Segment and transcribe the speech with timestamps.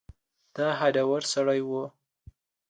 [0.55, 1.71] دی هډور سړی و.